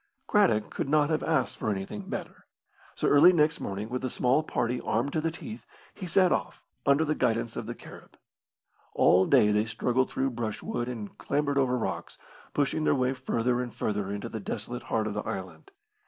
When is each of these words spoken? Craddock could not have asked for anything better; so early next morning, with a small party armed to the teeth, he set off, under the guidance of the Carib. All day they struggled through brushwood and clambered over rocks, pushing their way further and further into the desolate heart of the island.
Craddock 0.25 0.71
could 0.71 0.89
not 0.89 1.11
have 1.11 1.21
asked 1.21 1.57
for 1.57 1.69
anything 1.69 2.09
better; 2.09 2.47
so 2.95 3.07
early 3.07 3.31
next 3.31 3.59
morning, 3.59 3.87
with 3.87 4.03
a 4.03 4.09
small 4.09 4.41
party 4.41 4.81
armed 4.81 5.13
to 5.13 5.21
the 5.21 5.29
teeth, 5.29 5.67
he 5.93 6.07
set 6.07 6.31
off, 6.31 6.63
under 6.87 7.05
the 7.05 7.13
guidance 7.13 7.55
of 7.55 7.67
the 7.67 7.75
Carib. 7.75 8.17
All 8.95 9.27
day 9.27 9.51
they 9.51 9.65
struggled 9.65 10.09
through 10.09 10.31
brushwood 10.31 10.89
and 10.89 11.15
clambered 11.19 11.59
over 11.59 11.77
rocks, 11.77 12.17
pushing 12.51 12.83
their 12.83 12.95
way 12.95 13.13
further 13.13 13.61
and 13.61 13.71
further 13.75 14.11
into 14.11 14.27
the 14.27 14.39
desolate 14.39 14.81
heart 14.89 15.05
of 15.05 15.13
the 15.13 15.21
island. 15.21 15.69